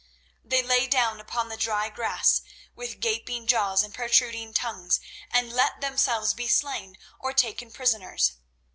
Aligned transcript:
They 0.43 0.63
lay 0.63 0.87
down 0.87 1.19
upon 1.19 1.49
the 1.49 1.57
dry 1.57 1.89
grass 1.91 2.41
with 2.75 2.99
gaping 3.01 3.45
jaws 3.45 3.83
and 3.83 3.93
protruding 3.93 4.51
tongues, 4.51 4.99
and 5.29 5.53
let 5.53 5.79
themselves 5.79 6.33
be 6.33 6.47
slain 6.47 6.97
or 7.19 7.33
taken 7.33 7.69
prisoners. 7.71 8.31